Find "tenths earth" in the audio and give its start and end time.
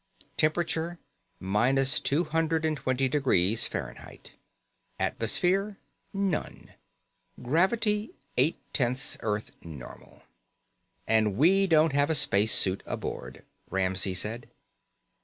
8.73-9.51